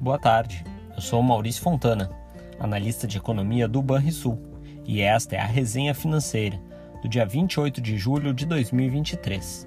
[0.00, 2.08] Boa tarde, eu sou Maurício Fontana,
[2.60, 4.40] analista de economia do Banrisul,
[4.84, 6.56] e esta é a resenha financeira
[7.02, 9.66] do dia 28 de julho de 2023.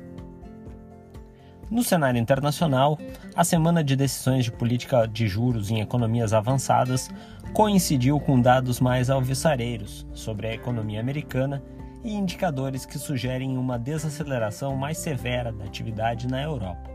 [1.69, 2.97] No cenário internacional,
[3.35, 7.09] a semana de decisões de política de juros em economias avançadas
[7.53, 11.61] coincidiu com dados mais alvissareiros sobre a economia americana
[12.05, 16.89] e indicadores que sugerem uma desaceleração mais severa da atividade na Europa.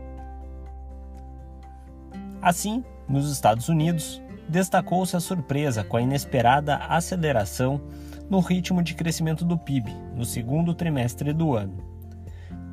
[2.41, 7.81] Assim, nos Estados Unidos, destacou-se a surpresa com a inesperada aceleração
[8.29, 11.77] no ritmo de crescimento do PIB no segundo trimestre do ano,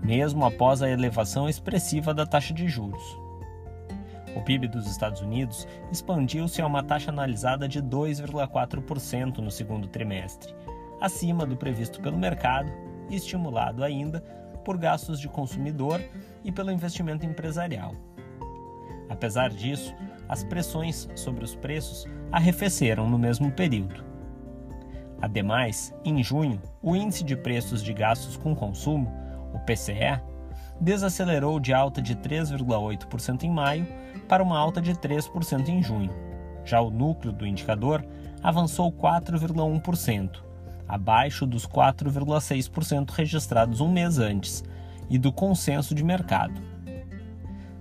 [0.03, 3.03] mesmo após a elevação expressiva da taxa de juros.
[4.37, 10.53] O PIB dos Estados Unidos expandiu-se a uma taxa analisada de 2,4% no segundo trimestre,
[11.01, 12.71] acima do previsto pelo mercado
[13.11, 14.21] estimulado ainda
[14.65, 16.01] por gastos de consumidor
[16.43, 17.95] e pelo investimento empresarial.
[19.09, 19.95] Apesar disso,
[20.29, 24.05] as pressões sobre os preços arrefeceram no mesmo período.
[25.21, 29.11] Ademais, em junho, o índice de preços de gastos com consumo,
[29.55, 30.21] o PCE,
[30.81, 33.87] desacelerou de alta de 3,8% em maio
[34.29, 36.11] para uma alta de 3% em junho.
[36.65, 38.05] Já o núcleo do indicador
[38.43, 40.43] avançou 4,1%,
[40.89, 44.63] abaixo dos 4,6% registrados um mês antes
[45.09, 46.74] e do consenso de mercado.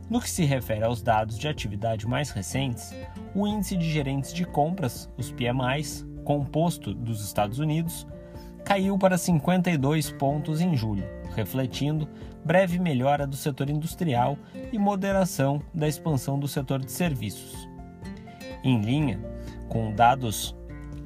[0.09, 2.93] No que se refere aos dados de atividade mais recentes,
[3.33, 8.05] o índice de gerentes de compras, os PMIs, composto dos Estados Unidos,
[8.63, 12.07] caiu para 52 pontos em julho, refletindo
[12.45, 14.37] breve melhora do setor industrial
[14.71, 17.67] e moderação da expansão do setor de serviços.
[18.63, 19.19] Em linha
[19.69, 20.55] com dados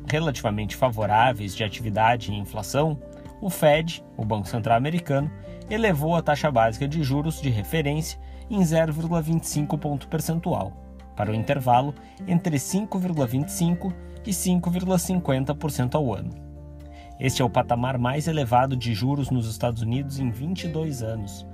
[0.08, 3.00] relativamente favoráveis de atividade e inflação,
[3.42, 5.32] o Fed, o Banco Central Americano,
[5.70, 10.74] elevou a taxa básica de juros de referência em 0,25 ponto percentual,
[11.16, 11.94] para o intervalo
[12.28, 13.94] entre 5,25%
[14.26, 16.32] e 5,50% ao ano.
[17.20, 21.46] Este é o patamar mais elevado de juros nos Estados Unidos em 22 anos,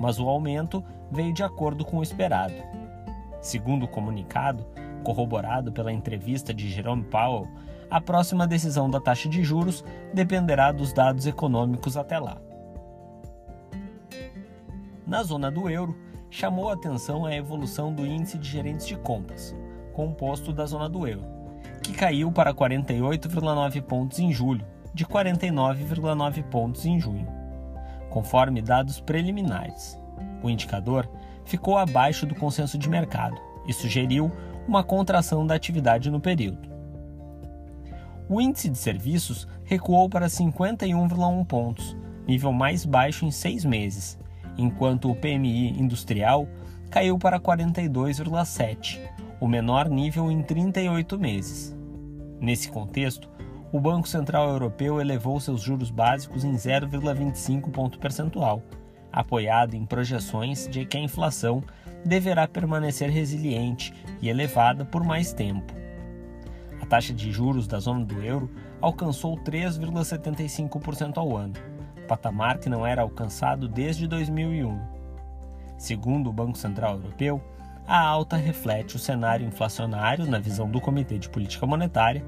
[0.00, 2.54] mas o aumento veio de acordo com o esperado.
[3.40, 4.66] Segundo o comunicado,
[5.04, 7.46] corroborado pela entrevista de Jerome Powell,
[7.90, 9.84] a próxima decisão da taxa de juros
[10.14, 12.38] dependerá dos dados econômicos até lá.
[15.06, 15.96] Na zona do euro,
[16.32, 19.54] chamou a atenção a evolução do índice de gerentes de compras,
[19.92, 21.26] composto da zona do euro,
[21.82, 27.28] que caiu para 48,9 pontos em julho, de 49,9 pontos em junho,
[28.08, 30.00] conforme dados preliminares.
[30.42, 31.06] O indicador
[31.44, 34.32] ficou abaixo do consenso de mercado e sugeriu
[34.66, 36.66] uma contração da atividade no período.
[38.26, 41.94] O índice de serviços recuou para 51,1 pontos,
[42.26, 44.18] nível mais baixo em seis meses,
[44.56, 46.48] enquanto o PMI industrial
[46.90, 49.00] caiu para 42,7,
[49.40, 51.76] o menor nível em 38 meses.
[52.40, 53.28] Nesse contexto,
[53.72, 58.62] o Banco Central Europeu elevou seus juros básicos em 0,25 ponto percentual,
[59.10, 61.62] apoiado em projeções de que a inflação
[62.04, 65.72] deverá permanecer resiliente e elevada por mais tempo.
[66.80, 71.54] A taxa de juros da zona do euro alcançou 3,75% ao ano,
[72.12, 74.78] patamar que não era alcançado desde 2001.
[75.78, 77.42] Segundo o Banco Central Europeu,
[77.88, 82.22] a alta reflete o cenário inflacionário na visão do Comitê de Política Monetária,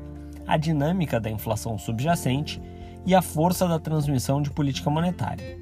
[0.47, 2.63] a dinâmica da inflação subjacente
[3.05, 5.59] e a força da transmissão de política monetária.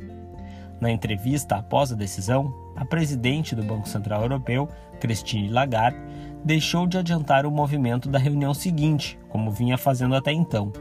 [0.80, 4.68] Na entrevista após a decisão, a presidente do Banco Central Europeu,
[5.00, 5.98] Christine Lagarde,
[6.44, 10.72] deixou de adiantar o movimento da reunião seguinte, como vinha fazendo até então,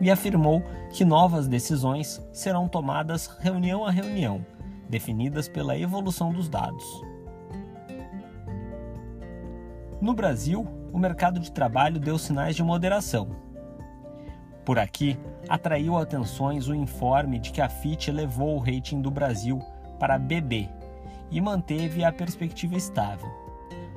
[0.00, 4.44] e afirmou que novas decisões serão tomadas reunião a reunião,
[4.88, 6.84] definidas pela evolução dos dados.
[10.00, 13.28] No Brasil, o mercado de trabalho deu sinais de moderação.
[14.64, 15.18] Por aqui,
[15.48, 19.60] atraiu atenções o informe de que a FIT elevou o rating do Brasil
[19.98, 20.68] para BB
[21.30, 23.28] e manteve a perspectiva estável.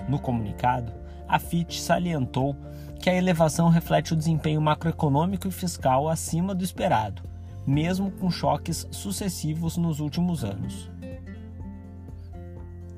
[0.08, 0.92] No comunicado,
[1.28, 2.56] a FIT salientou
[3.04, 7.22] que a elevação reflete o desempenho macroeconômico e fiscal acima do esperado,
[7.68, 10.90] mesmo com choques sucessivos nos últimos anos.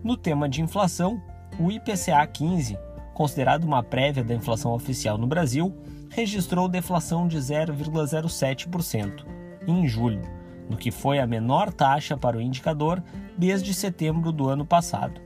[0.03, 1.19] No tema de inflação,
[1.59, 2.77] o IPCA 15,
[3.15, 5.75] considerado uma prévia da inflação oficial no Brasil,
[6.11, 9.25] registrou deflação de 0,07%
[9.65, 10.21] em julho,
[10.69, 13.01] no que foi a menor taxa para o indicador
[13.35, 15.24] desde setembro do ano passado.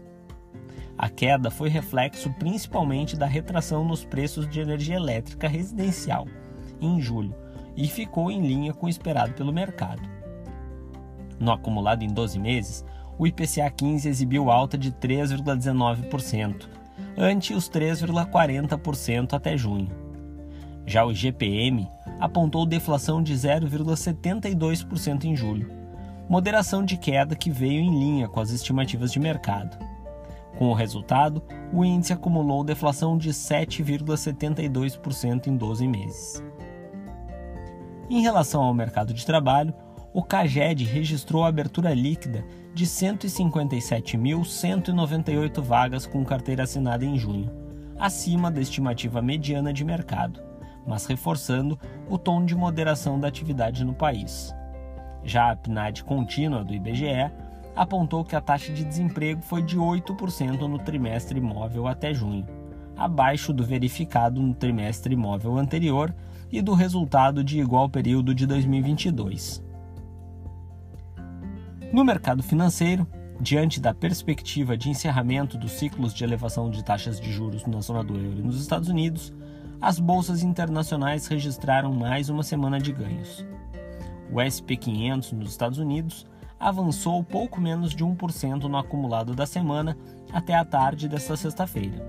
[1.01, 6.28] A queda foi reflexo principalmente da retração nos preços de energia elétrica residencial
[6.81, 7.34] em julho
[7.78, 10.01] e ficou em linha com o esperado pelo mercado.
[11.40, 12.84] No acumulado em 12 meses,
[13.18, 16.68] o IPCA 15 exibiu alta de 3,19%,
[17.18, 19.88] ante os 3,40% até junho.
[20.86, 21.88] Já o IGPM
[22.19, 25.72] apontou deflação de 0,72% em julho,
[26.28, 29.78] moderação de queda que veio em linha com as estimativas de mercado.
[30.57, 36.44] Com o resultado, o índice acumulou deflação de 7,72% em 12 meses.
[38.10, 39.74] Em relação ao mercado de trabalho,
[40.12, 42.44] o CAGED registrou abertura líquida
[42.74, 47.50] de 157.198 vagas com carteira assinada em junho,
[48.00, 50.42] acima da estimativa mediana de mercado,
[50.88, 51.80] mas reforçando
[52.10, 54.51] o tom de moderação da atividade no país.
[55.24, 57.31] Já a PNAD contínua do IBGE
[57.75, 62.45] apontou que a taxa de desemprego foi de 8% no trimestre imóvel até junho,
[62.95, 66.13] abaixo do verificado no trimestre imóvel anterior
[66.51, 69.63] e do resultado de igual período de 2022.
[71.94, 73.07] No mercado financeiro,
[73.39, 78.04] diante da perspectiva de encerramento dos ciclos de elevação de taxas de juros na zona
[78.04, 79.33] do euro e nos Estados Unidos,
[79.81, 83.45] as bolsas internacionais registraram mais uma semana de ganhos.
[84.31, 86.27] O SP500 nos Estados Unidos
[86.59, 89.97] avançou pouco menos de 1% no acumulado da semana
[90.33, 92.06] até a tarde desta sexta-feira.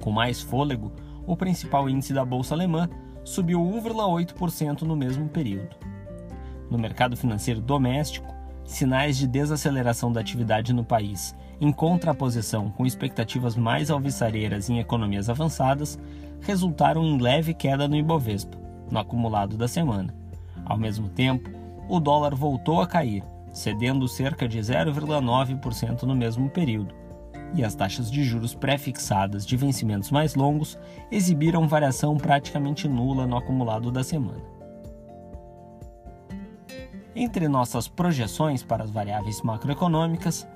[0.00, 0.92] Com mais fôlego,
[1.26, 2.88] o principal índice da bolsa alemã
[3.24, 5.76] subiu 1,8% no mesmo período.
[6.70, 8.32] No mercado financeiro doméstico,
[8.64, 15.28] sinais de desaceleração da atividade no país, em contraposição com expectativas mais alvissareiras em economias
[15.28, 15.98] avançadas,
[16.40, 18.56] resultaram em leve queda no Ibovespa,
[18.90, 20.14] no acumulado da semana.
[20.64, 21.50] Ao mesmo tempo,
[21.90, 26.94] o dólar voltou a cair, cedendo cerca de 0,9% no mesmo período,
[27.52, 30.78] e as taxas de juros pré-fixadas de vencimentos mais longos
[31.10, 34.40] exibiram variação praticamente nula no acumulado da semana.
[37.12, 40.46] Entre nossas projeções para as variáveis macroeconômicas,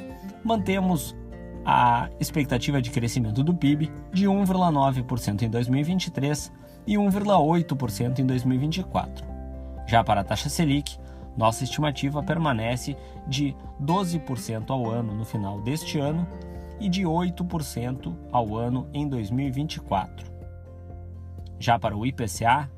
[0.44, 1.16] mantemos
[1.64, 6.52] a expectativa de crescimento do PIB de 1,9% em 2023
[6.86, 9.26] e 1,8% em 2024.
[9.88, 10.96] Já para a taxa Selic,
[11.36, 12.96] nossa estimativa permanece
[13.26, 16.26] de 12% ao ano no final deste ano
[16.80, 20.32] e de 8% ao ano em 2024.
[21.58, 22.70] Já para o IPCA,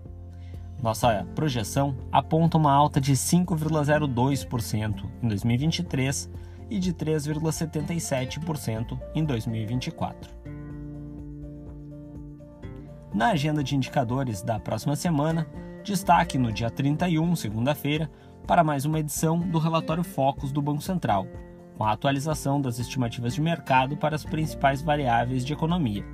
[0.83, 6.31] nossa projeção aponta uma alta de 5,02% em 2023
[6.69, 10.31] e de 3,77% em 2024.
[13.15, 15.49] Na agenda de indicadores da próxima semana,
[15.83, 18.11] destaque no dia 31, segunda-feira,
[18.47, 21.27] para mais uma edição do relatório Focus do Banco Central,
[21.77, 26.05] com a atualização das estimativas de mercado para as principais variáveis de economia.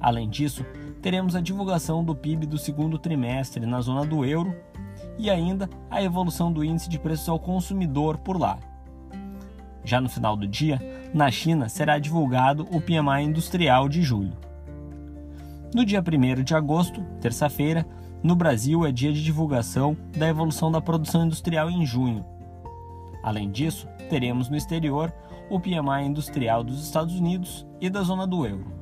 [0.00, 0.64] Além disso,
[1.00, 4.52] teremos a divulgação do PIB do segundo trimestre na zona do euro
[5.16, 8.58] e ainda a evolução do índice de preços ao consumidor por lá.
[9.84, 10.80] Já no final do dia,
[11.14, 14.36] na China será divulgado o PMI industrial de julho.
[15.72, 17.86] No dia 1 de agosto, terça-feira,
[18.22, 22.24] no Brasil é dia de divulgação da evolução da produção industrial em junho.
[23.22, 25.12] Além disso, teremos no exterior
[25.48, 28.72] o PMI industrial dos Estados Unidos e da zona do euro.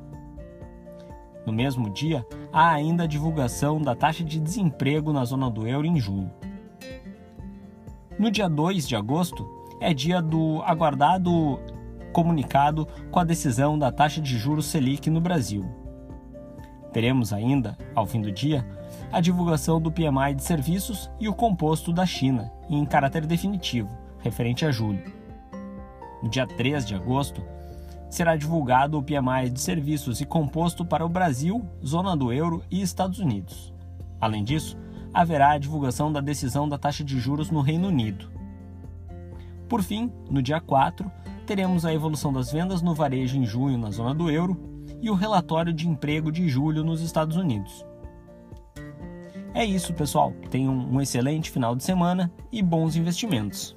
[1.45, 5.87] No mesmo dia, há ainda a divulgação da taxa de desemprego na zona do euro
[5.87, 6.31] em junho.
[8.19, 9.47] No dia 2 de agosto,
[9.79, 11.59] é dia do aguardado
[12.11, 15.65] comunicado com a decisão da taxa de juros Selic no Brasil.
[16.91, 18.65] Teremos ainda, ao fim do dia,
[19.11, 23.89] a divulgação do PMI de serviços e o composto da China, em caráter definitivo,
[24.19, 25.03] referente a julho.
[26.21, 27.41] No dia 3 de agosto,
[28.09, 32.81] será divulgado o PMI de serviços e composto para o Brasil, zona do euro e
[32.81, 33.73] Estados Unidos.
[34.21, 34.77] Além disso,
[35.11, 38.29] haverá a divulgação da decisão da taxa de juros no Reino Unido.
[39.67, 41.11] Por fim, no dia 4,
[41.47, 45.15] teremos a evolução das vendas no varejo em junho na zona do euro e o
[45.15, 47.88] relatório de emprego de julho nos Estados Unidos.
[49.53, 50.33] É isso, pessoal.
[50.49, 53.75] Tenham um excelente final de semana e bons investimentos.